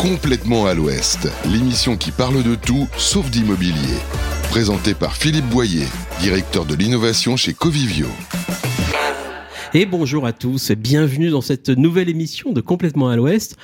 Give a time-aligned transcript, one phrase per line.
[0.00, 3.98] Complètement à l'Ouest, l'émission qui parle de tout sauf d'immobilier.
[4.48, 5.86] Présentée par Philippe Boyer,
[6.20, 8.06] directeur de l'innovation chez Covivio.
[9.74, 13.56] Et bonjour à tous, bienvenue dans cette nouvelle émission de Complètement à l'Ouest.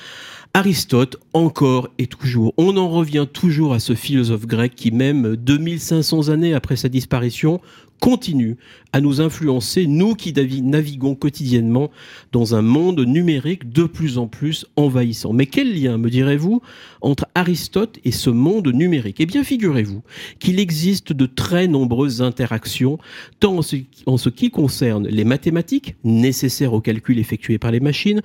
[0.53, 2.53] Aristote, encore et toujours.
[2.57, 7.61] On en revient toujours à ce philosophe grec qui, même 2500 années après sa disparition,
[7.99, 8.57] continue
[8.93, 11.91] à nous influencer, nous qui naviguons quotidiennement
[12.31, 15.33] dans un monde numérique de plus en plus envahissant.
[15.33, 16.61] Mais quel lien, me direz-vous,
[17.01, 19.17] entre Aristote et ce monde numérique?
[19.19, 20.01] Eh bien, figurez-vous
[20.39, 22.97] qu'il existe de très nombreuses interactions,
[23.39, 23.59] tant
[24.05, 28.21] en ce qui concerne les mathématiques, nécessaires au calcul effectué par les machines,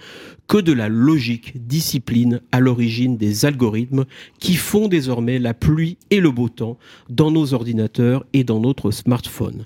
[0.46, 4.04] que de la logique, discipline à l'origine des algorithmes
[4.38, 8.90] qui font désormais la pluie et le beau temps dans nos ordinateurs et dans notre
[8.90, 9.59] smartphone.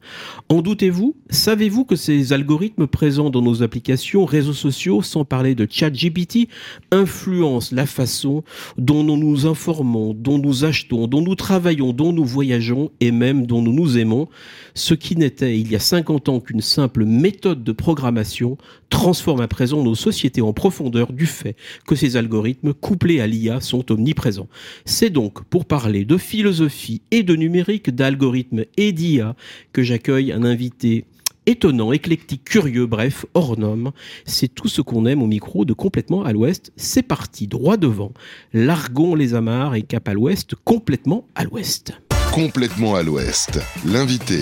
[0.49, 5.67] En doutez-vous Savez-vous que ces algorithmes présents dans nos applications, réseaux sociaux, sans parler de
[5.69, 6.49] ChatGPT,
[6.91, 8.45] influencent la façon
[8.79, 13.47] dont nous nous informons, dont nous achetons, dont nous travaillons, dont nous voyageons et même
[13.47, 14.29] dont nous nous aimons
[14.75, 18.57] Ce qui n'était il y a 50 ans qu'une simple méthode de programmation
[18.91, 23.61] transforme à présent nos sociétés en profondeur du fait que ces algorithmes couplés à l'IA
[23.61, 24.49] sont omniprésents.
[24.85, 29.37] C'est donc pour parler de philosophie et de numérique, d'algorithmes et d'IA
[29.73, 31.05] que j'accueille un invité
[31.47, 33.93] étonnant, éclectique, curieux, bref, hors norme.
[34.25, 36.73] C'est tout ce qu'on aime au micro de Complètement à l'Ouest.
[36.77, 38.13] C'est parti, droit devant.
[38.53, 41.93] Largon les amarres et cap à l'Ouest, complètement à l'Ouest.
[42.33, 43.61] Complètement à l'Ouest.
[43.87, 44.41] L'invité.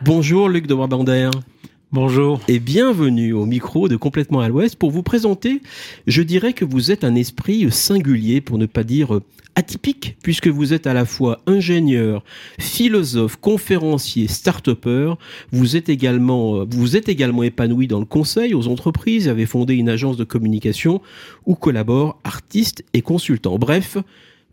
[0.00, 1.30] Bonjour Luc de Brabander.
[1.94, 2.40] Bonjour.
[2.48, 5.60] Et bienvenue au micro de Complètement à l'Ouest pour vous présenter.
[6.06, 9.20] Je dirais que vous êtes un esprit singulier, pour ne pas dire
[9.56, 12.24] atypique, puisque vous êtes à la fois ingénieur,
[12.58, 15.12] philosophe, conférencier, start-upper.
[15.50, 19.90] Vous êtes également, vous êtes également épanoui dans le conseil aux entreprises, avez fondé une
[19.90, 21.02] agence de communication
[21.44, 23.58] où collaborent artistes et consultants.
[23.58, 23.98] Bref,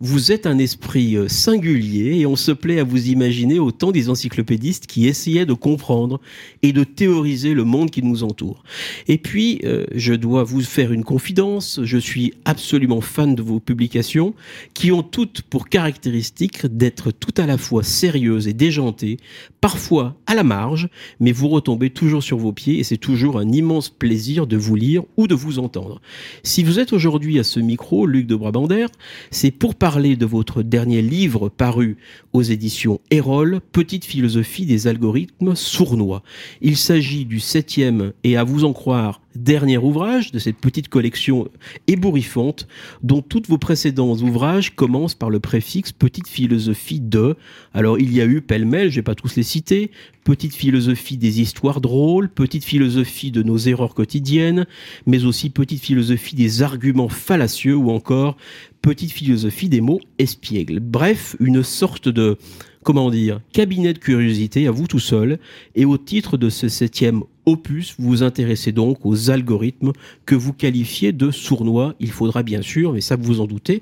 [0.01, 4.09] vous êtes un esprit euh, singulier et on se plaît à vous imaginer autant des
[4.09, 6.21] encyclopédistes qui essayaient de comprendre
[6.63, 8.63] et de théoriser le monde qui nous entoure.
[9.07, 13.59] Et puis, euh, je dois vous faire une confidence, je suis absolument fan de vos
[13.59, 14.33] publications
[14.73, 19.17] qui ont toutes pour caractéristique d'être tout à la fois sérieuses et déjantées,
[19.59, 20.87] parfois à la marge,
[21.19, 24.75] mais vous retombez toujours sur vos pieds et c'est toujours un immense plaisir de vous
[24.75, 26.01] lire ou de vous entendre.
[26.43, 28.85] Si vous êtes aujourd'hui à ce micro, Luc de Brabander,
[29.31, 31.97] c'est pour parler parler de votre dernier livre paru
[32.31, 36.21] aux éditions Erol, Petite philosophie des algorithmes sournois.
[36.61, 41.47] Il s'agit du septième et à vous en croire dernier ouvrage de cette petite collection
[41.87, 42.67] ébouriffante
[43.03, 47.35] dont tous vos précédents ouvrages commencent par le préfixe Petite philosophie de.
[47.73, 49.91] Alors il y a eu pêle-mêle, je vais pas tous les citer,
[50.23, 54.65] Petite philosophie des histoires drôles, Petite philosophie de nos erreurs quotidiennes,
[55.05, 58.37] mais aussi Petite philosophie des arguments fallacieux ou encore
[58.81, 60.79] Petite philosophie des mots espiègles.
[60.79, 62.37] Bref, une sorte de
[62.83, 65.39] comment dire, cabinet de curiosité à vous tout seul.
[65.75, 69.91] Et au titre de ce septième opus, vous vous intéressez donc aux algorithmes
[70.25, 71.95] que vous qualifiez de sournois.
[71.99, 73.81] Il faudra bien sûr, mais ça vous en doutez,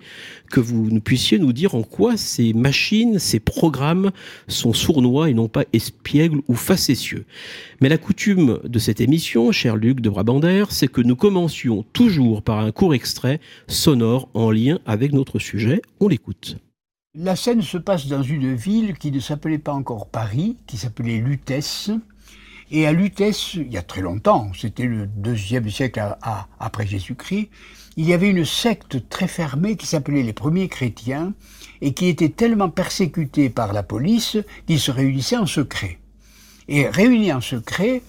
[0.49, 4.11] que vous puissiez nous dire en quoi ces machines, ces programmes
[4.47, 7.25] sont sournois et non pas espiègles ou facétieux.
[7.81, 12.41] Mais la coutume de cette émission, cher Luc de Brabander, c'est que nous commencions toujours
[12.41, 15.81] par un court extrait sonore en lien avec notre sujet.
[15.99, 16.57] On l'écoute.
[17.19, 21.17] La scène se passe dans une ville qui ne s'appelait pas encore Paris, qui s'appelait
[21.17, 21.89] Lutèce.
[22.69, 26.15] Et à Lutèce, il y a très longtemps, c'était le deuxième siècle
[26.59, 27.49] après Jésus-Christ,
[27.95, 31.33] il y avait une secte très fermée qui s'appelait les premiers chrétiens
[31.81, 35.97] et qui était tellement persécutée par la police qu'ils se réunissaient en secret.
[36.67, 38.03] Et réunis en secret,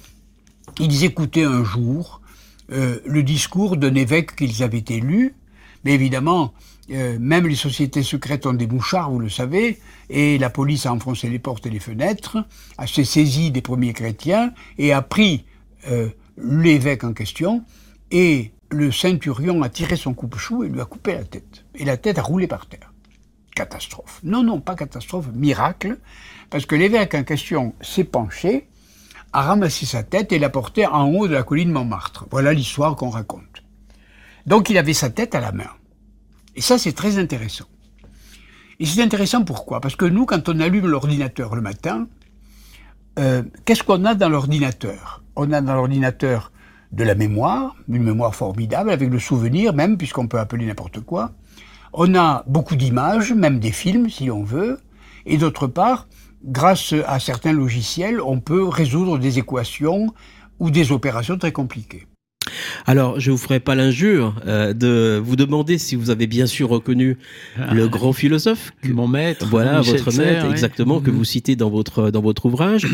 [0.78, 2.20] ils écoutaient un jour
[2.72, 5.34] euh, le discours d'un évêque qu'ils avaient élu,
[5.84, 6.52] mais évidemment,
[6.90, 9.78] euh, même les sociétés secrètes ont des mouchards, vous le savez,
[10.08, 12.38] et la police a enfoncé les portes et les fenêtres,
[12.78, 15.44] a s'est saisie des premiers chrétiens et a pris
[15.90, 17.64] euh, l'évêque en question,
[18.10, 21.64] et le centurion a tiré son coupe-chou et lui a coupé la tête.
[21.74, 22.92] Et la tête a roulé par terre.
[23.54, 24.20] Catastrophe.
[24.22, 25.98] Non, non, pas catastrophe, miracle,
[26.50, 28.68] parce que l'évêque en question s'est penché,
[29.32, 32.26] a ramassé sa tête et l'a portée en haut de la colline Montmartre.
[32.30, 33.62] Voilà l'histoire qu'on raconte.
[34.46, 35.68] Donc il avait sa tête à la main.
[36.58, 37.66] Et ça, c'est très intéressant.
[38.80, 39.80] Et c'est intéressant pourquoi?
[39.80, 42.08] Parce que nous, quand on allume l'ordinateur le matin,
[43.20, 45.22] euh, qu'est-ce qu'on a dans l'ordinateur?
[45.36, 46.50] On a dans l'ordinateur
[46.90, 51.30] de la mémoire, une mémoire formidable, avec le souvenir même, puisqu'on peut appeler n'importe quoi.
[51.92, 54.80] On a beaucoup d'images, même des films si on veut.
[55.26, 56.08] Et d'autre part,
[56.42, 60.12] grâce à certains logiciels, on peut résoudre des équations
[60.58, 62.08] ou des opérations très compliquées.
[62.86, 66.68] Alors, je vous ferai pas l'injure euh, de vous demander si vous avez bien sûr
[66.68, 67.16] reconnu
[67.58, 67.74] Ah.
[67.74, 68.72] le grand philosophe.
[68.82, 69.46] que- Mon maître.
[69.50, 70.50] Voilà, Michel votre maître, ouais.
[70.50, 71.16] exactement, que Mhm.
[71.16, 72.86] vous citez dans votre, dans votre ouvrage.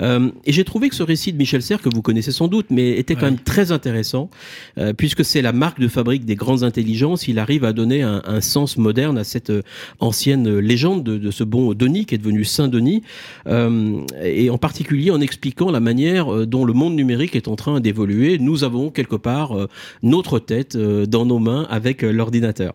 [0.00, 2.66] Euh, et j'ai trouvé que ce récit de Michel Serres, que vous connaissez sans doute,
[2.70, 3.30] mais était quand Ouais.
[3.32, 4.30] même très intéressant,
[4.78, 7.28] euh, puisque c'est la marque de fabrique des grandes intelligences.
[7.28, 9.62] Il arrive à donner un, un sens moderne à cette euh,
[10.00, 13.02] ancienne légende de, de ce bon Denis, qui est devenu Saint Denis,
[13.46, 17.56] euh, et en particulier en expliquant la manière euh, dont le monde numérique est en
[17.56, 18.38] train d'évoluer.
[18.38, 19.68] Nous avons quelque part euh,
[20.02, 22.72] notre tête euh, dans nos mains avec euh, l'ordinateur.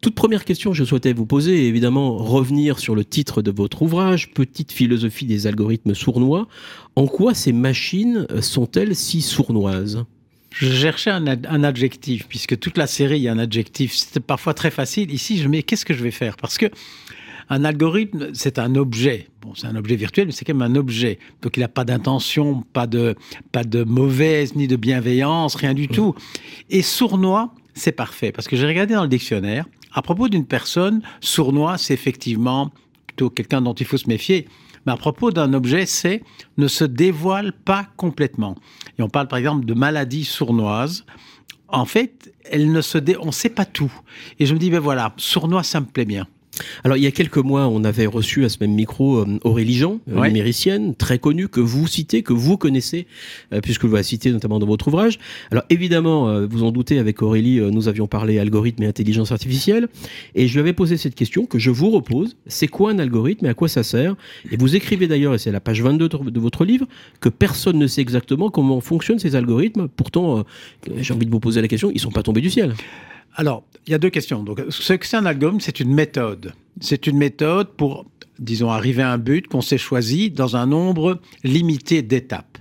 [0.00, 3.82] Toute première question que je souhaitais vous poser, évidemment revenir sur le titre de votre
[3.82, 6.48] ouvrage, Petite philosophie des algorithmes sournois.
[6.96, 10.04] En quoi ces machines sont-elles si sournoises?
[10.50, 13.94] Je cherchais un, ad- un adjectif, puisque toute la série, il y a un adjectif.
[13.94, 15.10] C'était parfois très facile.
[15.10, 16.36] Ici, je me dis, qu'est-ce que je vais faire?
[16.36, 16.66] Parce que
[17.52, 19.28] un algorithme, c'est un objet.
[19.42, 21.18] Bon, c'est un objet virtuel, mais c'est quand même un objet.
[21.42, 23.14] Donc, il n'a pas d'intention, pas de,
[23.52, 26.14] pas de mauvaise, ni de bienveillance, rien du tout.
[26.70, 28.32] Et sournois, c'est parfait.
[28.32, 32.70] Parce que j'ai regardé dans le dictionnaire, à propos d'une personne, sournois, c'est effectivement
[33.06, 34.48] plutôt quelqu'un dont il faut se méfier.
[34.86, 36.22] Mais à propos d'un objet, c'est
[36.56, 38.56] ne se dévoile pas complètement.
[38.98, 41.04] Et on parle par exemple de maladie sournoise.
[41.68, 43.16] En fait, elle ne se dé...
[43.20, 43.92] on ne sait pas tout.
[44.38, 46.26] Et je me dis, ben voilà, sournois, ça me plaît bien.
[46.84, 49.74] Alors, il y a quelques mois, on avait reçu à ce même micro euh, Aurélie
[49.76, 50.28] Jean, euh, Ouais.
[50.28, 53.06] numéricienne, très connue, que vous citez, que vous connaissez,
[53.52, 55.18] euh, puisque vous la citez notamment dans votre ouvrage.
[55.50, 59.88] Alors, évidemment, vous en doutez, avec Aurélie, nous avions parlé algorithme et intelligence artificielle,
[60.34, 62.36] et je lui avais posé cette question que je vous repose.
[62.46, 64.14] C'est quoi un algorithme et à quoi ça sert?
[64.50, 66.86] Et vous écrivez d'ailleurs, et c'est la page 22 de votre livre,
[67.20, 69.88] que personne ne sait exactement comment fonctionnent ces algorithmes.
[69.88, 70.44] Pourtant,
[70.96, 72.74] j'ai envie de vous poser la question, ils sont pas tombés du ciel.
[73.34, 74.44] Alors, il y a deux questions.
[74.68, 76.52] Ce que c'est un algorithme, c'est une méthode.
[76.80, 78.06] C'est une méthode pour,
[78.38, 82.58] disons, arriver à un but qu'on s'est choisi dans un nombre limité d'étapes.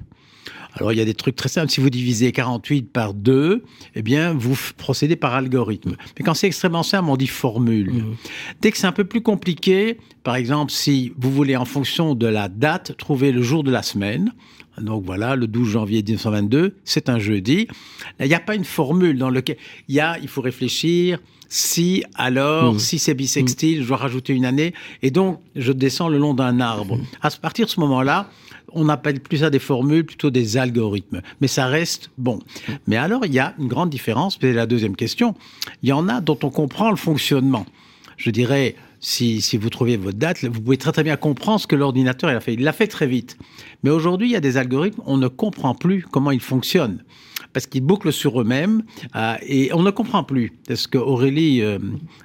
[0.76, 1.70] Alors, il y a des trucs très simples.
[1.70, 3.64] Si vous divisez 48 par 2,
[3.96, 5.96] eh bien, vous procédez par algorithme.
[6.18, 7.92] Mais quand c'est extrêmement simple, on dit formule.
[7.92, 8.16] Mhm.
[8.62, 12.28] Dès que c'est un peu plus compliqué, par exemple, si vous voulez, en fonction de
[12.28, 14.34] la date, trouver le jour de la semaine,
[14.80, 17.68] donc voilà, le 12 janvier 1922, c'est un jeudi.
[18.20, 19.58] Là, Il n'y a pas une formule dans laquelle
[19.90, 21.20] il y a, il faut réfléchir.
[21.50, 22.80] Si, alors, Mm.
[22.80, 24.74] si c'est bisextile, je dois rajouter une année.
[25.02, 26.98] Et donc, je descends le long d'un arbre.
[27.22, 28.30] À partir de ce moment-là,
[28.74, 31.22] on n'appelle plus ça des formules, plutôt des algorithmes.
[31.40, 32.40] Mais ça reste bon.
[32.88, 35.36] Mais alors, il y a une grande différence, c'est la deuxième question.
[35.84, 37.66] Il y en a dont on comprend le fonctionnement.
[38.18, 41.76] Je dirais, si, vous trouviez votre date, vous pouvez très très bien comprendre ce que
[41.76, 42.54] l'ordinateur a fait.
[42.54, 43.38] Il l'a fait très vite.
[43.84, 47.04] Mais aujourd'hui, il y a des algorithmes, on ne comprend plus comment ils fonctionnent.
[47.54, 48.84] Parce qu'ils bouclent sur eux-mêmes
[49.16, 50.54] euh, et on ne comprend plus.
[50.74, 51.80] Ce que Aurélie euh,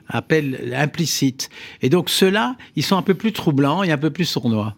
[0.06, 1.48] appelle implicite.
[1.82, 4.76] Et donc ceux-là, ils sont un peu plus troublants et un peu plus sournois.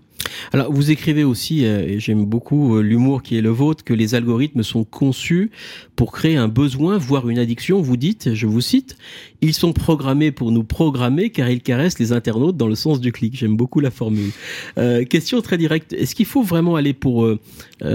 [0.53, 3.95] Alors, vous écrivez aussi, euh, et j'aime beaucoup euh, l'humour qui est le vôtre, que
[3.95, 5.51] les algorithmes sont conçus
[5.97, 7.81] pour créer un besoin, voire une addiction.
[7.81, 8.97] Vous dites, je vous cite,
[9.41, 13.13] ils sont programmés pour nous programmer car ils caressent les internautes dans le sens du
[13.13, 13.37] clic.
[13.37, 14.31] J'aime beaucoup la formule.
[14.79, 15.93] Euh, question très directe.
[15.93, 17.29] Est-ce qu'il faut vraiment aller pour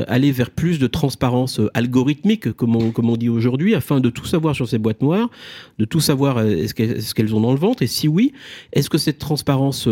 [0.07, 4.67] aller vers plus de transparence algorithmique, comme on, dit aujourd'hui, afin de tout savoir sur
[4.67, 5.29] ces boîtes noires,
[5.79, 8.33] de tout savoir est-ce qu'elles ont dans le ventre, et si oui,
[8.71, 9.87] est-ce que cette transparence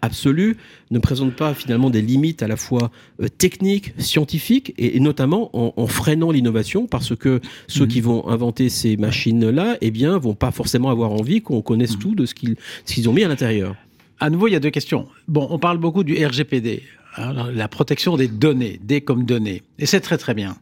[0.00, 0.56] absolue
[0.92, 2.90] ne présente pas finalement des limites à la fois
[3.20, 8.28] euh, techniques, scientifiques, et, et notamment en, en freinant l'innovation, parce que ceux qui vont
[8.28, 12.34] inventer ces machines-là, eh bien, vont pas forcément avoir envie qu'on connaisse tout de ce
[12.34, 13.74] qu'ils ce qu'ils ont mis à l'intérieur.
[14.20, 15.08] À nouveau, il y a deux questions.
[15.26, 16.82] Bon, on parle beaucoup du RGPD,
[17.16, 20.56] hein, la protection des données, des comme données, et c'est très très bien.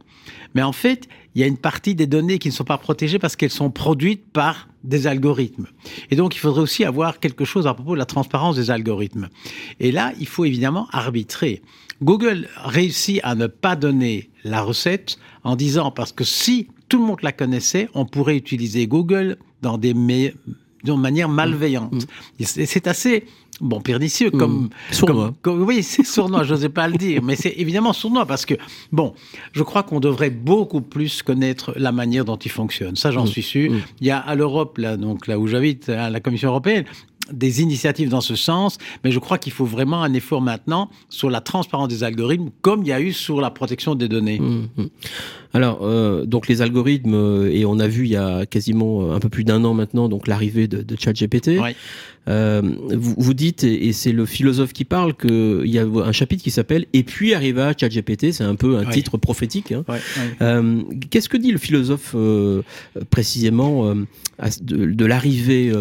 [0.54, 3.18] Mais en fait, il y a une partie des données qui ne sont pas protégées
[3.18, 5.66] parce qu'elles sont produites par des algorithmes.
[6.10, 9.28] Et donc, il faudrait aussi avoir quelque chose à propos de la transparence des algorithmes.
[9.78, 11.62] Et là, il faut évidemment arbitrer.
[12.02, 17.04] Google réussit à ne pas donner la recette en disant parce que si tout le
[17.04, 19.94] monde la connaissait, on pourrait utiliser Google dans des
[20.82, 22.06] d'une manière malveillante.
[22.40, 23.26] C'est c'est assez
[23.60, 24.94] bon pernicieux comme Mmh.
[24.94, 25.34] Sournois.
[25.42, 28.46] comme- comme- oui, c'est sournois, je n'osais pas le dire, mais c'est évidemment sournois parce
[28.46, 28.54] que,
[28.92, 29.14] bon,
[29.52, 32.96] je crois qu'on devrait beaucoup plus connaître la manière dont il fonctionne.
[32.96, 33.28] Ça, j'en Mm.
[33.28, 33.72] suis sûr.
[33.72, 33.80] Mm.
[34.00, 36.84] Il y a à l'Europe, là, donc là où j'habite, à la Commission européenne,
[37.32, 41.30] des initiatives dans ce sens, mais je crois qu'il faut vraiment un effort maintenant sur
[41.30, 44.38] la transparence des algorithmes, comme il y a eu sur la protection des données.
[44.40, 44.84] Mmh, mmh.
[45.52, 49.14] Alors, euh, donc les algorithmes, euh, et on a vu il y a quasiment euh,
[49.16, 51.58] un peu plus d'un an maintenant, donc l'arrivée de, de ChatGPT.
[52.28, 56.42] Euh, vous, vous dites, et c'est le philosophe qui parle, qu'il y a un chapitre
[56.44, 59.72] qui s'appelle Et puis arriva ChatGPT, c'est un peu un titre prophétique.
[59.72, 59.84] hein.
[60.40, 62.14] Euh, Qu'est-ce que dit le philosophe
[63.10, 65.72] précisément de, de l'arrivée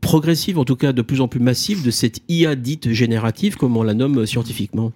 [0.00, 3.76] progressive, en tout cas de plus en plus massive, de cette IA dite générative, comme
[3.76, 4.92] on la nomme scientifiquement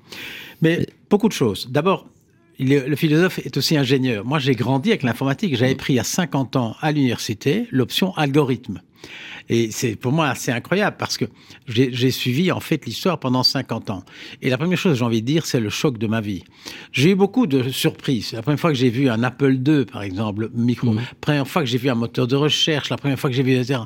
[0.63, 1.69] Mais beaucoup de choses.
[1.71, 2.07] D'abord,
[2.59, 4.25] le philosophe est aussi ingénieur.
[4.25, 5.57] Moi, j'ai grandi avec l'informatique.
[5.57, 8.81] J'avais pris à 50 ans à l'université l'option algorithme.
[9.49, 11.27] Et c'est pour moi assez incroyable parce que
[11.69, 14.05] j'ai suivi en fait l'histoire pendant 50 ans.
[14.41, 16.45] Et la première chose que j'ai envie de dire, c'est le choc de ma vie.
[16.93, 18.33] J'ai eu beaucoup de surprises.
[18.33, 20.95] La première fois que j'ai vu un Apple II, par exemple, micro.
[20.95, 22.91] La première fois que j'ai vu un moteur de recherche.
[22.91, 23.81] La première fois que j'ai vu etc.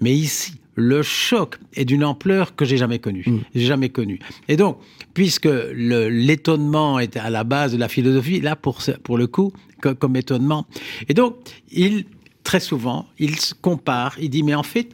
[0.00, 3.24] Mais ici, le choc est d'une ampleur que j'ai jamais connue.
[3.52, 4.20] J'ai jamais connue.
[4.46, 4.78] Et donc,
[5.12, 10.14] puisque l'étonnement est à la base de la philosophie, là, pour, pour le coup, comme
[10.14, 10.66] étonnement.
[11.08, 11.36] Et donc,
[11.72, 12.04] il
[12.48, 14.88] très souvent, il se compare, il dit, mais en fait,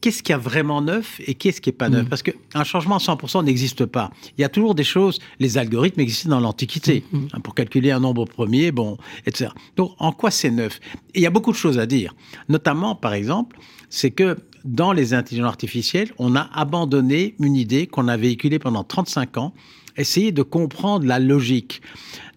[0.00, 2.06] qu'est-ce qu'il y a vraiment neuf et qu'est-ce qui n'est pas neuf?
[2.06, 2.08] Mm.
[2.08, 4.10] Parce qu'un changement à 100% n'existe pas.
[4.36, 7.28] Il y a toujours des choses, les algorithmes existaient dans l'Antiquité, mm, mm.
[7.34, 9.52] Hein, pour calculer un nombre premier, bon, etc.
[9.76, 10.80] Donc, en quoi c'est neuf?
[11.14, 12.16] Il y a beaucoup de choses à dire.
[12.48, 13.56] Notamment, par exemple,
[13.90, 18.84] c'est que dans les intelligences artificielles, on a abandonné une idée qu'on a véhiculée pendant
[18.84, 19.54] 35 ans,
[19.96, 21.82] essayer de comprendre la logique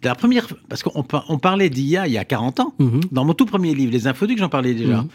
[0.04, 3.02] la première, parce qu'on on parlait d'IA il y a 40 ans, mhm.
[3.12, 5.02] dans mon tout premier livre, Les Infoducs, j'en parlais déjà.
[5.02, 5.08] Mhm.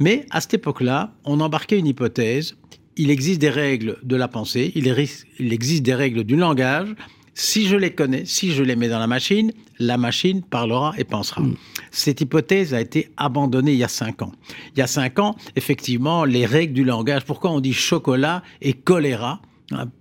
[0.00, 2.56] Mais à cette époque-là, on embarquait une hypothèse.
[2.96, 4.86] Il existe des règles de la pensée, il,
[5.38, 6.94] il existe des règles du langage.
[7.34, 11.04] Si je les connais, si je les mets dans la machine, la machine parlera et
[11.04, 11.40] pensera.
[11.40, 11.56] Mhm.
[11.90, 14.32] Cette hypothèse a été abandonnée il y a cinq ans.
[14.74, 18.74] Il y a cinq ans, effectivement, les règles du langage, pourquoi on dit chocolat et
[18.74, 19.40] choléra,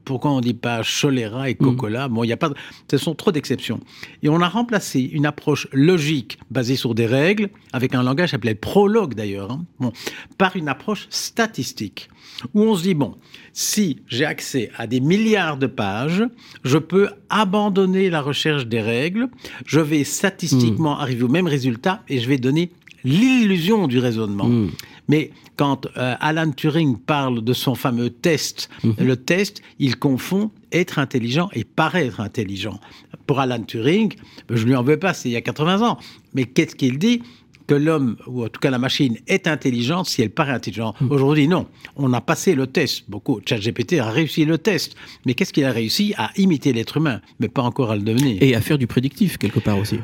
[0.06, 2.08] pourquoi on ne dit pas choléra et cocola?
[2.08, 2.14] Mm.
[2.14, 2.56] Bon, il y a pas, de...
[2.90, 3.80] ce sont trop d'exceptions.
[4.24, 8.56] Et on a remplacé une approche logique basée sur des règles, avec un langage appelé
[8.56, 9.92] prologue d'ailleurs, hein, bon,
[10.38, 12.10] par une approche statistique,
[12.54, 13.16] où on se dit bon,
[13.54, 16.24] si j'ai accès à des milliards de pages,
[16.64, 19.30] je peux abandonner la recherche des règles,
[19.66, 21.02] je vais statistiquement mm.
[21.02, 22.72] arriver au même résultat et je vais donner
[23.04, 24.48] l'illusion du raisonnement.
[24.48, 24.70] Mm.
[25.08, 28.96] Mais quand euh, Alan Turing parle de son fameux test, mhm.
[29.00, 32.80] le test, il confond être intelligent et paraître intelligent.
[33.28, 34.14] Pour Alan Turing,
[34.50, 35.98] je lui en veux pas, c'est il y a 80 ans.
[36.34, 37.22] Mais qu'est-ce qu'il dit
[37.68, 41.00] que l'homme, ou en tout cas la machine, est intelligente si elle paraît intelligente?
[41.02, 41.12] Mhm.
[41.12, 41.68] Aujourd'hui, non.
[41.98, 43.04] On a passé le test.
[43.10, 43.42] Beaucoup.
[43.46, 44.96] ChatGPT a réussi le test.
[45.26, 48.42] Mais qu'est-ce qu'il a réussi À imiter l'être humain, mais pas encore à le devenir?
[48.42, 50.00] Et à faire du prédictif, quelque part aussi.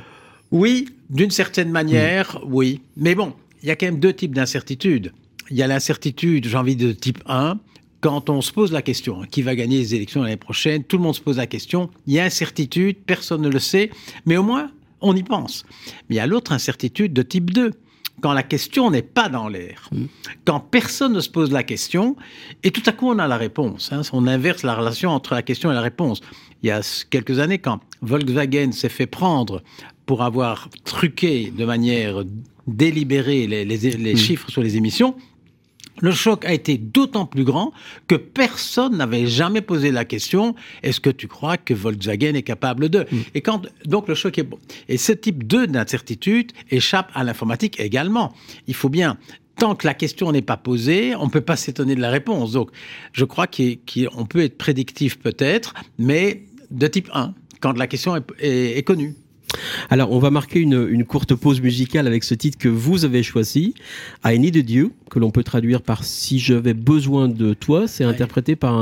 [0.51, 2.82] Oui, d'une certaine manière, oui.
[2.96, 5.14] Mais bon, il y a quand même deux types d'incertitudes.
[5.50, 7.58] Il y a l'incertitude, j'ai envie de type 1,
[8.02, 10.98] quand on se pose la question, hein, qui va gagner les élections l'année prochaine, tout
[10.98, 13.90] le monde se pose la question, il y a incertitude, personne ne le sait,
[14.26, 14.72] mais au moins,
[15.02, 15.66] on y pense.
[16.10, 17.74] Mais il y a l'autre incertitude de type 2,
[18.22, 20.06] quand la question n'est pas dans l'air, mm.
[20.46, 22.16] quand personne ne se pose la question,
[22.64, 23.92] et tout à coup on a la réponse.
[23.92, 24.02] Hein.
[24.14, 26.22] on inverse la relation entre la question et la réponse.
[26.64, 29.62] Il y a quelques années, quand Volkswagen s'est fait prendre
[30.08, 32.24] pour avoir truqué de manière
[32.66, 34.18] délibérée les, les, hmm.
[34.18, 35.16] chiffres sur les émissions,
[36.02, 37.74] le choc a été d'autant plus grand
[38.08, 42.90] que personne n'avait jamais posé la question est-ce que tu crois que Volkswagen est capable
[42.90, 43.22] de hmm.
[43.36, 44.58] Et quand donc le choc est bon.
[44.88, 48.34] Et ce type 2 d'incertitude échappe à l'informatique également.
[48.68, 49.18] Il faut bien
[49.58, 52.52] tant que la question n'est pas posée, on ne peut pas s'étonner de la réponse.
[52.52, 52.70] Donc,
[53.12, 58.86] je crois qu'on peut être prédictif peut-être, mais de type 1, quand la question est
[58.86, 59.16] connue.
[59.89, 63.74] Alors, on va marquer une, courte pause musicale avec ce titre que vous avez choisi,
[64.25, 67.88] I Need a You, que l'on peut traduire par Si j'avais besoin de toi.
[67.88, 68.75] C'est interprété par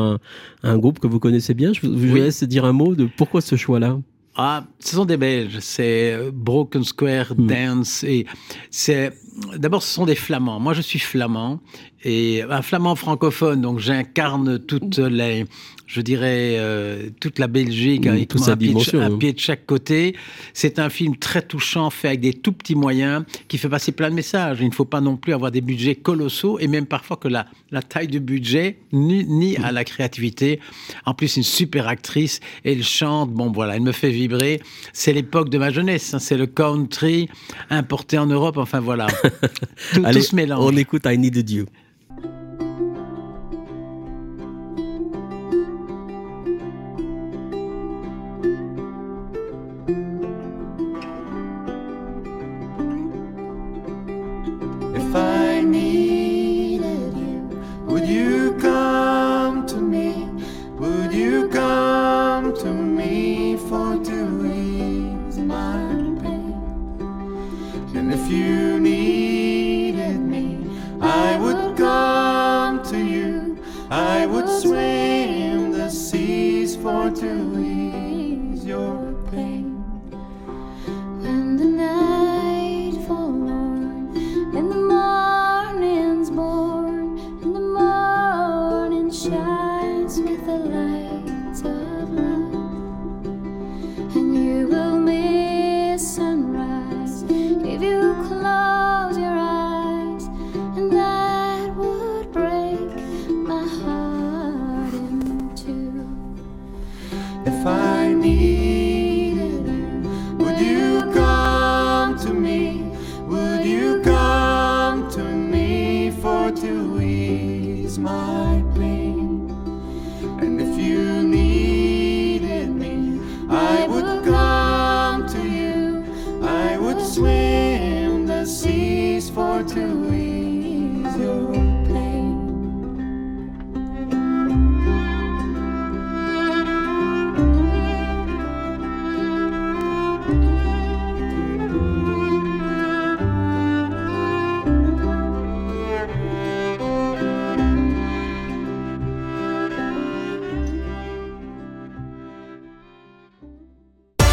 [0.63, 1.73] un, groupe que vous connaissez bien.
[1.73, 3.99] Je vous, laisse dire un mot de pourquoi ce choix-là?
[4.37, 7.47] Ah, ce sont des Belges, c'est euh, Broken Square hmm.
[7.47, 8.25] Dance et
[8.69, 9.13] c'est
[9.57, 10.59] d'abord ce sont des Flamands.
[10.59, 11.61] Moi je suis flamand
[12.03, 15.45] et un flamand francophone donc j'incarne toutes les
[15.87, 19.65] je dirais, euh, toute la Belgique avec tout un, pied de, un pied de chaque
[19.65, 20.15] côté.
[20.53, 24.09] C'est un film très touchant, fait avec des tout petits moyens, qui fait passer plein
[24.09, 24.59] de messages.
[24.61, 27.45] Il ne faut pas non plus avoir des budgets colossaux, et même parfois que la,
[27.71, 30.59] la taille du budget ni, ni à la créativité.
[31.05, 34.61] En plus, une super actrice, elle chante, bon voilà, elle me fait vibrer.
[34.93, 36.19] C'est l'époque de ma jeunesse, hein.
[36.19, 37.29] c'est le country
[37.69, 39.07] importé en Europe, enfin voilà.
[39.93, 40.59] tout, Allez, tout se mélange.
[40.61, 41.65] On écoute I Need a Dieu.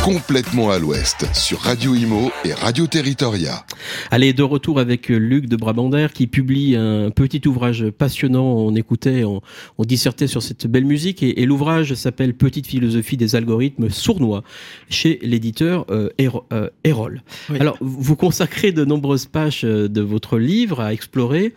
[0.02, 3.64] Complètement à l'ouest sur Radio Imo et Radio Territoria.
[4.10, 8.44] Allez, de retour avec Luc de Brabander qui publie un petit ouvrage passionnant.
[8.44, 9.40] On écoutait, on,
[9.78, 14.42] dissertait sur cette belle musique et, l'ouvrage s'appelle Petite philosophie des algorithmes sournois
[14.88, 17.22] chez l'éditeur euh, euh Erol.
[17.60, 21.54] Alors, vous consacrez de nombreuses pages euh, de votre livre à explorer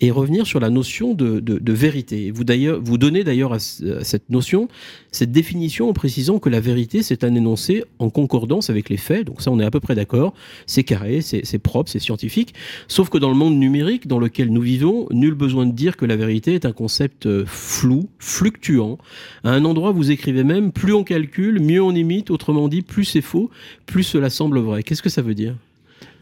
[0.00, 2.30] et revenir sur la notion de, de, vérité.
[2.30, 2.44] Vous,
[2.82, 4.68] vous donnez d'ailleurs à cette notion
[5.14, 9.24] cette définition en précisant que la vérité, c'est un énoncé en concordance avec les faits.
[9.26, 10.34] Donc ça, on est à peu près d'accord.
[10.66, 12.54] C'est carré, c'est propre, c'est scientifique.
[12.88, 16.04] Sauf que dans le monde numérique dans lequel nous vivons, nul besoin de dire que
[16.04, 18.98] la vérité est un concept euh, flou, fluctuant.
[19.44, 22.30] À un endroit, vous écrivez même, plus on calcule, mieux on imite.
[22.30, 23.50] Autrement dit, plus c'est faux,
[23.86, 24.82] plus cela semble vrai.
[24.82, 25.54] Qu'est-ce que ça veut dire?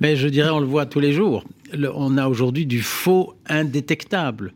[0.00, 1.44] Mais je dirais, on le voit tous les jours.
[1.94, 4.54] On a aujourd'hui du faux indétectable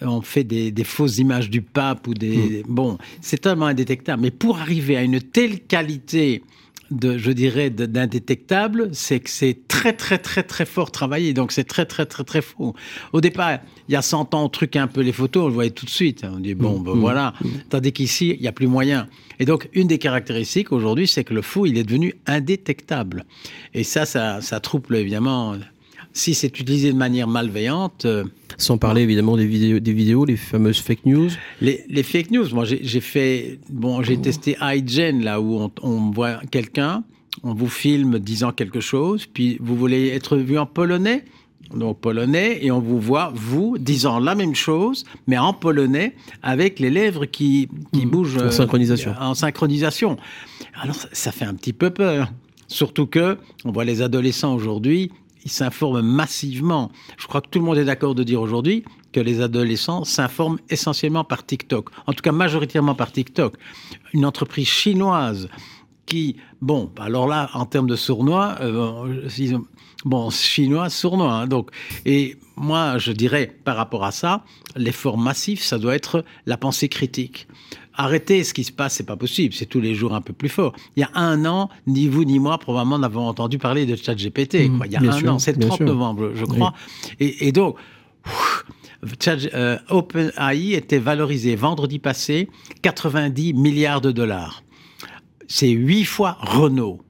[0.00, 2.62] on fait des, fausses images du pape ou des...
[2.62, 2.74] Hmm.
[2.74, 4.22] Bon, c'est tellement indétectable.
[4.22, 6.42] Mais pour arriver à une telle qualité
[6.90, 11.34] de, je dirais, d'indétectable, c'est que c'est très, très, très, très fort travaillé.
[11.34, 12.74] Donc, c'est très, très, très, très faux.
[13.12, 13.58] Au départ,
[13.88, 15.84] il y a 100 ans, on truquait un peu les photos, on le voyait tout
[15.84, 16.24] de suite.
[16.24, 16.84] On dit, bon, hmm.
[16.84, 17.34] ben, voilà.
[17.40, 17.48] Hmm.
[17.68, 19.08] Tandis qu'ici, il n'y a plus moyen.
[19.38, 23.24] Et donc, une des caractéristiques aujourd'hui, c'est que le faux, il est devenu indétectable.
[23.74, 25.56] Et ça, ça, ça trouble évidemment
[26.18, 28.04] si c'est utilisé de manière malveillante.
[28.04, 28.24] Euh,
[28.56, 31.30] Sans parler évidemment des vidéos, des vidéos, les fameuses fake news.
[31.60, 37.04] Les, fake news, moi j'ai fait, bon, j'ai testé iGen là où on, voit quelqu'un,
[37.44, 41.24] on vous filme disant quelque chose, puis vous voulez être vu en polonais
[41.74, 46.78] donc polonais, et on vous voit, vous, disant la même chose, mais en polonais, avec
[46.80, 48.10] les lèvres qui, qui mmh.
[48.10, 48.38] bougent.
[48.38, 49.10] En synchronisation.
[49.10, 50.16] Euh, en synchronisation.
[50.80, 52.32] Alors, ça fait un petit peu peur.
[52.68, 55.10] Surtout que, on voit les adolescents aujourd'hui,
[55.44, 56.90] ils s'informent massivement.
[57.16, 60.58] Je crois que tout le monde est d'accord de dire aujourd'hui que les adolescents s'informent
[60.68, 61.90] essentiellement par TikTok.
[62.06, 63.54] En tout cas, majoritairement par TikTok.
[64.12, 65.48] Une entreprise chinoise
[66.06, 69.20] qui, bon, alors là, en termes de sournois, euh,
[70.04, 71.32] bon, chinois, sournois.
[71.32, 71.70] Hein, donc,
[72.06, 74.44] et moi, je dirais, par rapport à ça,
[74.76, 77.46] l'effort massif, ça doit être la pensée critique
[77.98, 79.52] arrêter ce qui se passe, c'est pas possible.
[79.52, 80.72] C'est tous les jours un peu plus fort.
[80.96, 84.70] Il y a un an, ni vous ni moi probablement n'avons entendu parler de ChatGPT.
[84.70, 86.72] Mmh, il y a un an, c'est le 30 novembre, je crois.
[87.20, 87.76] Et, donc.
[89.54, 92.48] Euh, OpenAI était valorisé vendredi passé
[92.82, 94.64] 90 milliards de dollars.
[95.46, 97.00] C'est huit fois Renault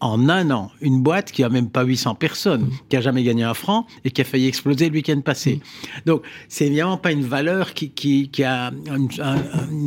[0.00, 2.70] en un an, une boîte qui a même pas 800 personnes, mm.
[2.88, 5.56] qui a jamais gagné un franc et qui a failli exploser le week-end passé.
[5.56, 6.00] Mm.
[6.06, 8.72] Donc, c'est évidemment pas une valeur qui, qui, a,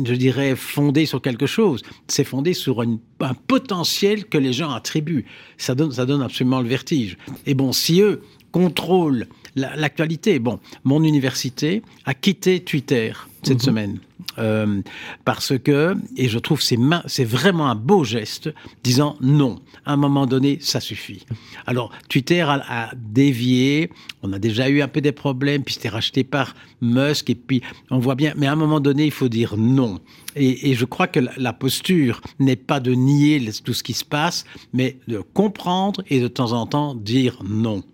[0.04, 1.82] je dirais, fondée sur quelque chose.
[2.08, 2.98] C'est fondé sur un
[3.46, 5.26] potentiel que les gens attribuent.
[5.58, 7.16] Ça donne, ça donne absolument le vertige.
[7.46, 8.22] Et bon, si eux
[8.52, 13.64] contrôlent l'actualité, bon, mon université a quitté Twitter cette mm-hmm.
[13.64, 14.00] semaine.
[14.38, 14.82] Euh,
[15.24, 19.60] parce que, et je trouve c'est c'est vraiment un beau geste, disant non.
[19.84, 21.24] À un moment donné, ça suffit.
[21.66, 23.90] Alors Twitter a, dévié.
[24.22, 27.62] On a déjà eu un peu des problèmes, puis c'était racheté par Musk, et puis
[27.90, 28.34] on voit bien.
[28.36, 30.00] Mais à un moment donné, il faut dire non.
[30.36, 34.44] Et, je crois que la posture n'est pas de nier tout ce qui se passe,
[34.72, 37.84] mais de comprendre et de temps en temps dire non.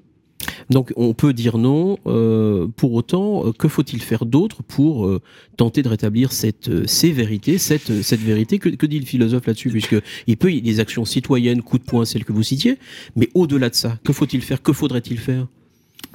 [0.69, 1.99] Donc on peut dire non.
[2.07, 5.21] Euh, pour autant, euh, que faut-il faire d'autre pour euh,
[5.57, 9.97] tenter de rétablir cette ces vérités, cette cette vérité que, dit le philosophe là-dessus Puisque
[10.27, 12.79] il peut y avoir des actions citoyennes, coup de poing, celles que vous citiez,
[13.17, 15.47] mais au-delà de ça, que faut-il faire Que faudrait-il faire?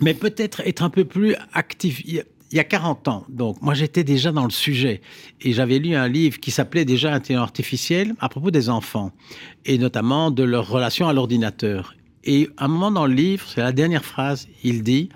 [0.01, 2.03] Mais peut-être être un peu plus actif.
[2.05, 2.23] Il
[2.57, 5.01] y a 40 ans, donc moi j'étais déjà dans le sujet
[5.41, 9.11] et j'avais lu un livre qui s'appelait déjà Intelligence artificielle à propos des enfants
[9.65, 11.95] et notamment de leur relation à l'ordinateur.
[12.25, 15.09] Et à un moment dans le livre, c'est la dernière phrase, il dit,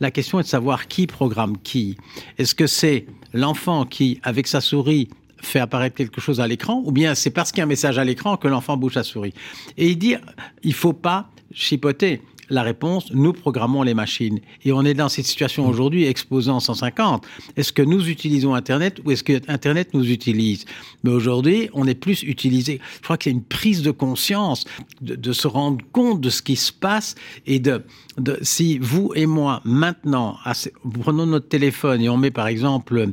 [0.00, 1.96] la question est de savoir qui programme qui.
[2.38, 5.08] Est-ce que c'est l'enfant qui, avec sa souris,
[5.40, 7.98] fait apparaître quelque chose à l'écran, ou bien c'est parce qu'il y a un message
[7.98, 9.34] à l'écran que l'enfant bouge sa souris?
[9.76, 10.16] Et il dit,
[10.62, 12.20] il faut pas chipoter.
[12.50, 14.40] La réponse, nous programmons les machines.
[14.64, 17.24] Et on est dans cette situation aujourd'hui, exposant 150.
[17.56, 20.64] Est-ce que nous utilisons Internet ou est-ce que Internet nous utilise?
[21.04, 22.80] Mais aujourd'hui, on est plus utilisé.
[22.96, 24.64] Je crois qu'il y a une prise de conscience,
[25.00, 27.14] de, se rendre compte de ce qui se passe
[27.46, 27.82] et de,
[28.42, 30.36] si vous et moi, maintenant,
[31.00, 33.12] prenons notre téléphone et on met par exemple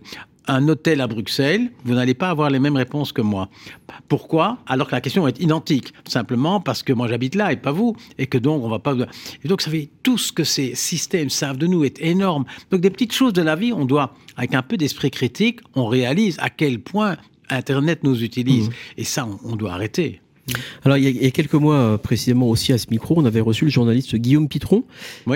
[0.49, 3.49] un hôtel à Bruxelles, vous n'allez pas avoir les mêmes réponses que moi.
[4.07, 4.57] Pourquoi?
[4.65, 7.95] Alors que la question est identique, simplement parce que moi j'habite là et pas vous,
[8.17, 8.95] et que donc on va pas.
[9.43, 12.45] Et donc ça fait tout ce que ces systèmes savent de nous est énorme.
[12.71, 15.85] Donc des petites choses de la vie, on doit, avec un peu d'esprit critique, on
[15.85, 17.17] réalise à quel point
[17.49, 18.69] Internet nous utilise.
[18.69, 18.73] Mmh.
[18.97, 20.21] Et ça, on doit arrêter.
[20.83, 23.65] Alors, il y, a, quelques mois, euh, précisément aussi à ce micro, on avait reçu
[23.65, 24.83] le journaliste Guillaume Pitron,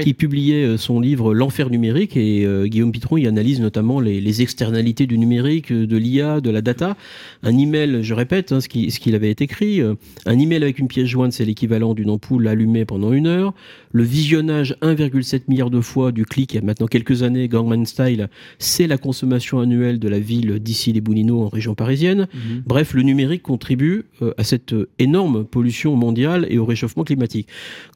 [0.01, 2.15] qui publiait euh, son livre L'enfer numérique.
[2.17, 6.61] Et euh, Guillaume Pitron, il analyse notamment les, externalités du numérique, de l'IA, de la
[6.61, 6.97] data.
[7.43, 9.81] Un email, je répète hein, ce qu'il avait écrit,
[10.25, 13.53] un email avec une pièce jointe, c'est l'équivalent d'une ampoule allumée pendant une heure.
[13.91, 17.85] Le visionnage 1,7 milliard de fois du clic, il y a maintenant quelques années, Gangman
[17.85, 22.27] Style, c'est la consommation annuelle de la ville d'ici les Boulinots en région parisienne.
[22.33, 22.63] Mhm.
[22.65, 24.05] Bref, le numérique contribue
[24.37, 24.73] à cette
[25.03, 27.47] énorme pollution mondiale et au réchauffement climatique.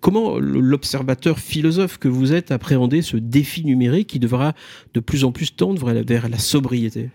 [0.02, 4.54] Comment l'observateur philosophe que vous êtes appréhendez ce défi numérique qui devra
[4.94, 7.10] de plus en plus tendre vers la sobriété?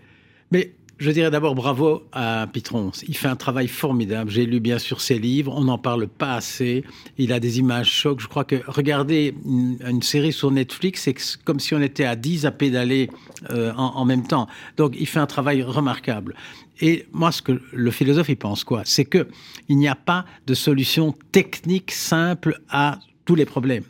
[0.51, 2.91] Mais je dirais d'abord bravo à Pitron.
[3.09, 4.31] Il fait un travail formidable.
[4.31, 5.53] J'ai lu bien sûr ses livres.
[5.53, 6.85] On n'en parle pas assez.
[7.17, 8.21] Il a des images chocs.
[8.21, 12.45] Je crois que regarder une, série sur Netflix, c'est comme si on était à 10
[12.45, 13.09] à pédaler
[13.49, 14.47] euh, en, en, même temps.
[14.77, 16.35] Donc il fait un travail remarquable.
[16.79, 18.83] Et moi, ce que le philosophe, il pense quoi?
[18.85, 19.27] C'est que
[19.67, 23.83] il n'y a pas de solution technique simple à tous les problèmes.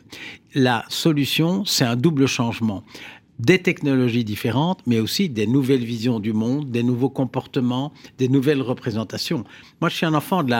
[0.56, 2.82] La solution, c'est un double changement
[3.38, 8.62] des technologies différentes, mais aussi des nouvelles visions du monde, des nouveaux comportements, des nouvelles
[8.62, 9.44] représentations.
[9.80, 10.54] Moi, je suis un enfant de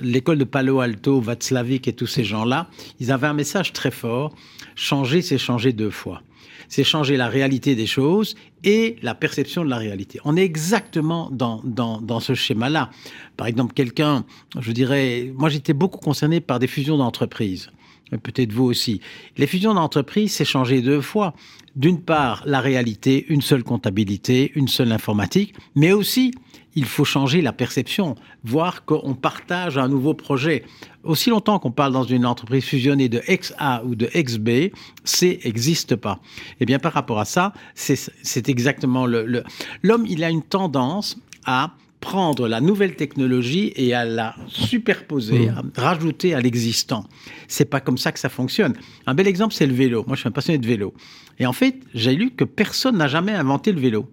[0.00, 2.68] l'école de Palo Alto, Václavic et tous ces gens-là.
[3.00, 4.34] Ils avaient un message très fort.
[4.74, 6.22] Changer, c'est changer deux fois
[6.68, 10.20] c'est changer la réalité des choses et la perception de la réalité.
[10.24, 12.90] On est exactement dans, dans, ce schéma-là.
[13.36, 14.24] Par exemple, quelqu'un,
[14.58, 17.70] je dirais, moi j'étais beaucoup concerné par des fusions d'entreprises.
[18.10, 19.00] Peut-être vous aussi.
[19.36, 21.34] Les fusions d'entreprises, c'est changer deux fois.
[21.74, 26.32] D'une part, la réalité, une seule comptabilité, une seule informatique, mais aussi
[26.76, 30.64] il faut changer la perception, voir qu'on partage un nouveau projet.
[31.04, 35.96] Aussi longtemps qu'on parle dans une entreprise fusionnée de XA ou de XB, C n'existe
[35.96, 36.20] pas.
[36.60, 39.44] Eh bien, par rapport à ça, c'est exactement le.
[39.82, 45.72] L'homme, il a une tendance à prendre la nouvelle technologie et à la superposer, mmh.
[45.76, 47.04] à rajouter à l'existant.
[47.48, 48.74] C'est pas comme ça que ça fonctionne.
[49.06, 50.04] Un bel exemple, c'est le vélo.
[50.06, 50.92] Moi, je suis un passionné de vélo.
[51.38, 54.06] Et en fait, j'ai lu que personne n'a jamais inventé le vélo.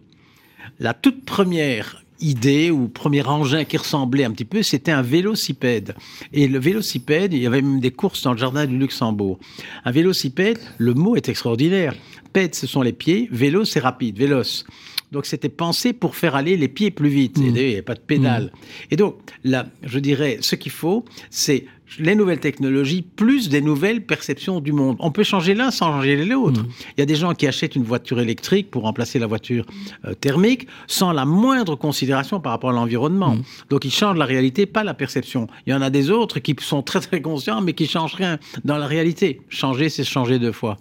[0.79, 5.93] La toute première idée ou premier engin qui ressemblait un petit peu, c'était un vélocipède.
[6.31, 9.37] Et le vélocipède, il y avait même des courses dans le jardin du Luxembourg.
[9.83, 11.93] Un vélocipède, le mot est extraordinaire.
[12.31, 13.27] Pède, ce sont les pieds.
[13.31, 14.65] Vélo, c'est rapide, véloce.
[15.11, 17.37] Donc c'était pensé pour faire aller les pieds plus vite.
[17.37, 17.55] Mmh.
[17.55, 18.45] il n'y a pas de pédale.
[18.45, 18.87] Mmh.
[18.91, 21.65] Et donc là, je dirais, ce qu'il faut, c'est
[21.99, 24.95] les nouvelles technologies plus des nouvelles perceptions du monde.
[24.99, 26.61] On peut changer l'un sans changer l'autre.
[26.61, 26.69] Mmh.
[26.97, 29.65] Il y a des gens qui achètent une voiture électrique pour remplacer la voiture
[30.05, 33.35] euh, thermique sans la moindre considération par rapport à l'environnement.
[33.69, 35.47] Donc ils changent la réalité, pas la perception.
[35.67, 38.39] Il y en a des autres qui sont très très conscients mais qui changent rien
[38.63, 39.41] dans la réalité.
[39.49, 40.77] Changer, c'est changer deux fois.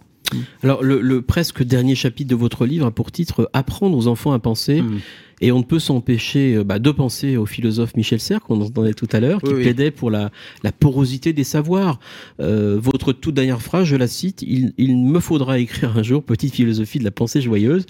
[0.62, 4.38] Alors, le, presque dernier chapitre de votre livre a pour titre Apprendre aux enfants à
[4.38, 4.83] penser.
[4.83, 5.01] Hmm.
[5.40, 8.94] Et on ne peut s'empêcher euh, bah, de penser au philosophe Michel Serres, qu'on entendait
[8.94, 10.31] tout à l'heure, qui plaidait pour la,
[10.79, 11.98] porosité des savoirs.
[12.40, 16.55] Euh, votre toute dernière phrase, je la cite, il, me faudra écrire un jour Petite
[16.55, 17.87] philosophie de la pensée joyeuse.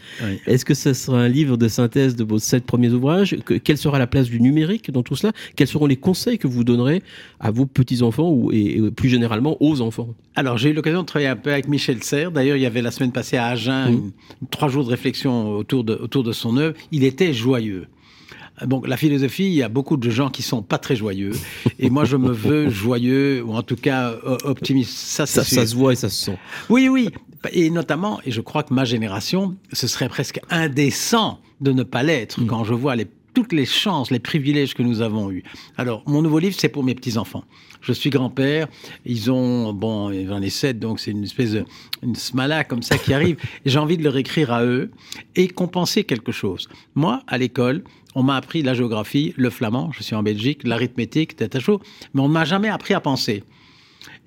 [0.47, 3.37] Est-ce que ce sera un livre de synthèse de vos sept premiers ouvrages?
[3.65, 5.33] Quelle sera la place du numérique dans tout cela?
[5.57, 7.03] Quels seront les conseils que vous donnerez
[7.41, 10.15] à vos petits-enfants ou, et, plus généralement aux enfants?
[10.37, 12.31] Alors, j'ai eu l'occasion de travailler un peu avec Michel Serres.
[12.31, 14.13] D'ailleurs, il y avait la semaine passée à Agen mmh.
[14.51, 16.75] trois jours de réflexion autour de, autour de son œuvre.
[16.93, 17.87] Il était joyeux.
[18.67, 21.33] Donc la philosophie, il y a beaucoup de gens qui sont pas très joyeux,
[21.79, 24.93] et moi je me veux joyeux ou en tout cas optimiste.
[24.97, 26.39] Ça, ça, ça, se voit et ça se sent.
[26.69, 27.09] Oui, oui,
[27.53, 32.03] et notamment, et je crois que ma génération, ce serait presque indécent de ne pas
[32.03, 32.47] l'être mm.
[32.47, 35.43] quand je vois les toutes les chances, les privilèges que nous avons eus.
[35.77, 37.45] Alors, mon nouveau livre, c'est pour mes petits-enfants.
[37.81, 38.69] Je suis grand-père,
[39.07, 41.65] ils ont, bon, j'en ai sept, donc c'est une espèce de,
[42.03, 43.37] une smala comme ça qui arrive.
[43.65, 44.91] J'ai envie de leur écrire à eux
[45.35, 46.69] et compenser quelque chose.
[46.95, 47.83] Moi, à l'école,
[48.15, 51.81] on m'a appris la géographie, le flamand, je suis en Belgique, l'arithmétique, tête chaud,
[52.13, 53.45] mais on ne m'a jamais appris à penser.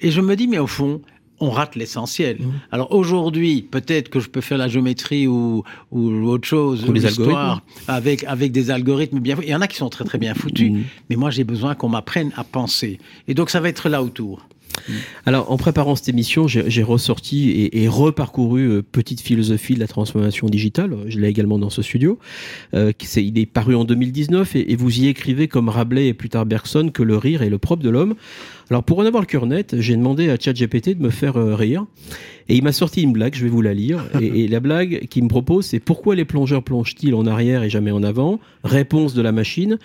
[0.01, 1.01] Et je me dis, mais au fond,
[1.39, 2.37] on rate l'essentiel.
[2.39, 2.51] Mmh.
[2.71, 7.61] Alors aujourd'hui, peut-être que je peux faire la géométrie ou, ou autre chose, ou l'histoire,
[7.87, 10.71] avec, avec des algorithmes bien Il y en a qui sont très très bien foutus,
[10.71, 10.81] mmh.
[11.09, 12.99] mais moi j'ai besoin qu'on m'apprenne à penser.
[13.27, 14.47] Et donc ça va être là autour.
[15.25, 20.47] Alors, en préparant cette émission, j'ai ressorti et, reparcouru euh, Petite philosophie de la transformation
[20.47, 20.95] digitale.
[21.07, 22.19] Je l'ai également dans ce studio.
[22.73, 26.45] Euh, il est paru en 2019 et, vous y écrivez, comme Rabelais et plus tard
[26.45, 28.15] Bergson, que le rire est le propre de l'homme.
[28.69, 31.53] Alors pour en avoir le cœur net, j'ai demandé à ChatGPT de me faire euh,
[31.55, 31.85] rire.
[32.49, 34.03] Et il m'a sorti une blague, je vais vous la lire.
[34.21, 37.69] Et, et la blague qu'il me propose, c'est pourquoi les plongeurs plongent-ils en arrière et
[37.69, 38.39] jamais en avant?
[38.63, 39.77] Réponse de la machine,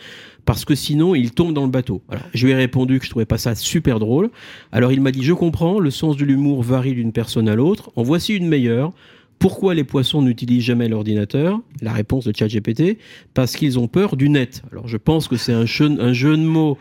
[0.49, 2.01] parce que sinon ils tombent dans le bateau.
[2.09, 4.31] Alors, je lui ai répondu que je trouvais pas ça super drôle.
[4.73, 7.91] Alors il m'a dit, je comprends, le sens de l'humour varie d'une personne à l'autre.
[7.97, 8.95] En voici une meilleure.
[9.39, 11.61] Pourquoi les poissons n'utilisent jamais l'ordinateur?
[11.83, 12.97] La réponse de ChatGPT,
[13.35, 14.63] parce qu'ils ont peur du net.
[14.73, 16.79] Alors je pense que c'est un jeu, un jeu de mots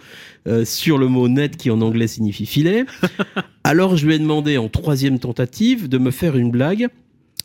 [0.48, 2.86] euh, sur le mot net qui en anglais signifie filet.
[3.66, 6.88] Alors je lui ai demandé en troisième tentative de me faire une blague.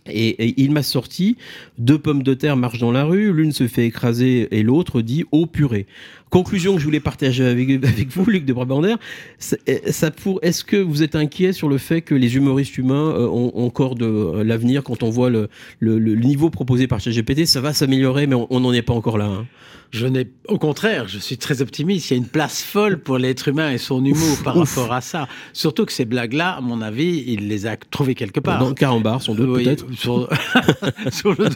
[0.06, 1.36] Et, il m'a sorti
[1.78, 5.24] deux pommes de terre marchent dans la rue, l'une se fait écraser et l'autre dit
[5.30, 5.86] oh purée.
[6.32, 8.94] Conclusion que je voulais partager avec, avec vous, Luc de Brabander,
[9.38, 9.56] ça,
[9.90, 13.26] ça pour, est-ce que vous êtes inquiet sur le fait que les humoristes humains euh,
[13.28, 17.00] ont, ont encore de euh, l'avenir quand on voit le, le, le niveau proposé par
[17.00, 19.26] ChatGPT Ça va s'améliorer, mais on n'en est pas encore là.
[19.26, 19.46] Hein.
[19.90, 22.08] Je n'ai, au contraire, je suis très optimiste.
[22.10, 24.74] Il y a une place folle pour l'être humain et son humour Ouf, par ouf.
[24.74, 25.28] rapport à ça.
[25.52, 28.58] Surtout que ces blagues-là, à mon avis, il les a trouvées quelque part.
[28.58, 29.84] Dans carambar, sans doute, Oui, peut-être.
[29.92, 30.30] Sur,
[31.12, 31.50] sur le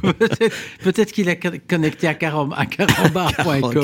[0.00, 2.64] peut-être, peut-être qu'il con- connecté à, caram, à
[3.44, 3.82] carambar.com.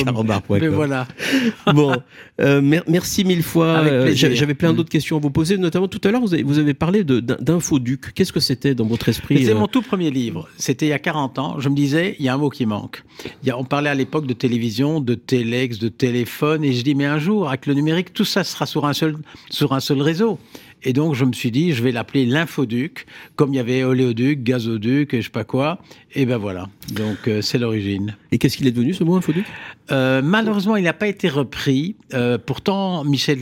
[0.61, 1.07] Mais voilà.
[1.75, 1.95] Bon,
[2.41, 3.81] euh, mer- merci mille fois.
[3.85, 4.77] Euh, J'avais plein Mm.
[4.77, 8.13] d'autres questions à vous poser, notamment tout à l'heure, vous avez, vous avez parlé d'infoduc.
[8.15, 10.49] Qu'est-ce que c'était dans votre esprit C'est euh, mon tout premier livre.
[10.57, 11.57] C'était il y a 40 ans.
[11.59, 13.03] Je me disais, il y a un mot qui manque.
[13.43, 16.83] Il y a- on parlait à l'époque de télévision, de téléx, de téléphone, et je
[16.83, 19.17] dis, mais un jour, avec le numérique, tout ça sera sur un seul,
[19.51, 20.39] sur un seul réseau.
[20.83, 23.05] Et donc, je me suis dit, je vais l'appeler l'infoduc,
[23.37, 25.79] comme il y avait oléoduc, gazoduc, et je sais pas quoi.
[26.15, 26.69] Et ben voilà.
[26.93, 28.17] Donc, euh, c'est l'origine.
[28.33, 29.45] Et qu'est-ce qu'il est devenu ce mot infoduc?
[29.93, 31.95] Euh, malheureusement, il n'a pas été repris.
[32.15, 33.39] Euh, pourtant, Michel,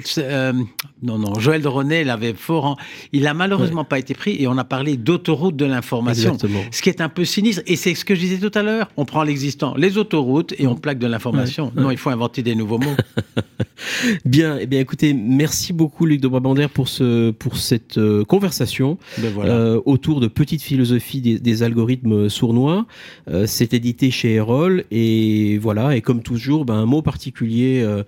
[1.03, 2.65] non, non, Joël de René l'avait fort.
[2.67, 2.77] en-
[3.13, 6.35] Il a malheureusement pas été pris et on a parlé d'autoroute de l'information.
[6.35, 6.61] Exactement.
[6.71, 7.63] Ce qui est un peu sinistre.
[7.67, 8.91] Et c'est ce que je disais tout à l'heure.
[8.99, 11.73] On prend l'existant, les autoroutes et on plaque de l'information.
[11.75, 12.97] Non, il faut inventer des nouveaux mots.
[14.25, 19.33] Bien, eh bien, écoutez, merci beaucoup Luc de Brabander pour ce pour cette conversation Ben
[19.33, 19.77] voilà.
[19.87, 22.58] autour de petites philosophies des, des algorithmes sournois.
[22.67, 25.97] Euh, C'est édité chez Erol et voilà.
[25.97, 28.03] Et comme toujours, ben, un mot particulier euh,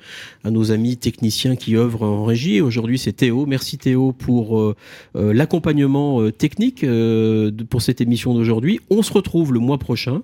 [0.44, 2.60] à nos amis techniciens qui œuvrent en régie.
[2.60, 3.46] Aujourd'hui, c'est Théo.
[3.46, 4.74] Merci Théo pour euh,
[5.14, 6.84] l'accompagnement technique
[7.68, 8.80] pour cette émission d'aujourd'hui.
[8.90, 10.22] On se retrouve le mois prochain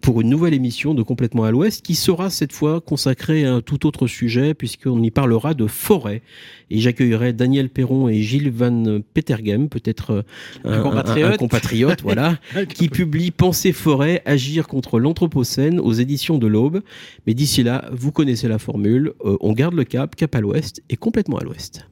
[0.00, 3.60] pour une nouvelle émission de Complètement à l'Ouest qui sera cette fois consacrée à un
[3.60, 6.22] tout autre sujet puisqu'on y parlera de forêt.
[6.70, 10.24] Et j'accueillerai Daniel Perron et Gilles Van Petergem, peut-être
[10.64, 11.34] Un compatriote.
[11.34, 12.38] un compatriote, voilà,
[12.74, 16.82] qui publie Penser forêt, agir contre l'anthropocène aux éditions de l'Aube.
[17.26, 20.82] Mais d'ici là, vous connaissez la formule, euh, on garde le cap, cap à l'ouest
[20.90, 21.86] et complètement à l'ouest.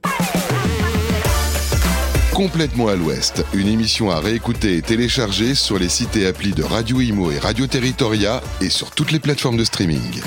[2.34, 6.62] Complètement à l'Ouest, une émission à réécouter et télécharger sur les sites et applis de
[6.62, 10.20] Radio Imo et Radio Territoria et sur toutes les plateformes de streaming.